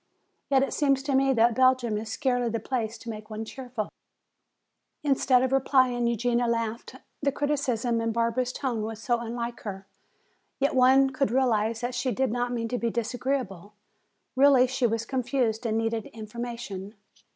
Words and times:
Yet 0.49 0.63
it 0.63 0.73
seems 0.73 1.03
to 1.03 1.13
me 1.13 1.31
that 1.33 1.53
Belgium 1.53 1.95
is 1.95 2.11
scarcely 2.11 2.49
the 2.49 2.59
place 2.59 2.97
to 2.97 3.07
make 3.11 3.29
one 3.29 3.45
cheerful." 3.45 3.89
Instead 5.03 5.43
of 5.43 5.51
replying 5.51 6.07
Eugenia 6.07 6.47
laughed. 6.47 6.95
The 7.21 7.31
cynicism 7.31 8.01
in 8.01 8.11
Barbara's 8.11 8.51
tone 8.51 8.81
was 8.81 8.99
so 8.99 9.19
unlike 9.19 9.59
her. 9.59 9.85
Yet 10.59 10.73
one 10.73 11.11
could 11.11 11.29
realize 11.29 11.81
that 11.81 11.93
she 11.93 12.09
did 12.11 12.31
not 12.31 12.51
mean 12.51 12.67
to 12.69 12.79
be 12.79 12.89
disagreeable. 12.89 13.73
Really 14.35 14.65
she 14.65 14.87
was 14.87 15.05
confused 15.05 15.67
and 15.67 15.77
needed 15.77 16.07
information. 16.07 16.95